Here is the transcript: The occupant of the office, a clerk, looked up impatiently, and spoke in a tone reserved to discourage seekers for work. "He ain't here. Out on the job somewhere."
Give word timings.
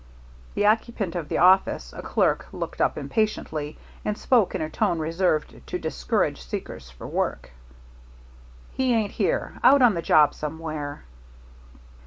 The 0.55 0.65
occupant 0.65 1.13
of 1.13 1.29
the 1.29 1.37
office, 1.37 1.93
a 1.93 2.01
clerk, 2.01 2.47
looked 2.51 2.81
up 2.81 2.97
impatiently, 2.97 3.77
and 4.03 4.17
spoke 4.17 4.55
in 4.55 4.61
a 4.63 4.67
tone 4.67 4.97
reserved 4.97 5.61
to 5.67 5.77
discourage 5.77 6.41
seekers 6.41 6.89
for 6.89 7.05
work. 7.05 7.51
"He 8.71 8.95
ain't 8.95 9.11
here. 9.11 9.59
Out 9.63 9.83
on 9.83 9.93
the 9.93 10.01
job 10.01 10.33
somewhere." 10.33 11.03